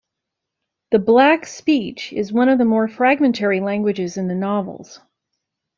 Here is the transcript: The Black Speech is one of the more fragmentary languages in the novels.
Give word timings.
The 0.89 0.97
Black 0.97 1.45
Speech 1.45 2.11
is 2.13 2.33
one 2.33 2.49
of 2.49 2.57
the 2.57 2.65
more 2.65 2.87
fragmentary 2.87 3.59
languages 3.59 4.17
in 4.17 4.27
the 4.27 4.33
novels. 4.33 4.99